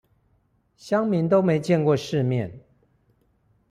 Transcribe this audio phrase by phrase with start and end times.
[0.79, 2.61] 鄉民都沒見過世面